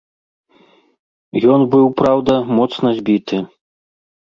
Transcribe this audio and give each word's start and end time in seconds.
Ён 1.57 1.61
быў, 1.75 1.85
праўда, 2.03 2.33
моцна 2.59 2.87
збіты. 3.01 3.37